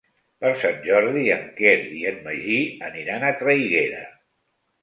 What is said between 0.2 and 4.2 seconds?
Per Sant Jordi en Quer i en Magí aniran a Traiguera.